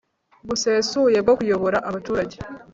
busesuye 0.47 1.17
bwo 1.25 1.33
kuyobora 1.39 1.77
abaturage 1.89 2.37